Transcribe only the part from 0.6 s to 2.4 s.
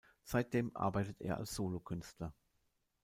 arbeitet er als Solokünstler.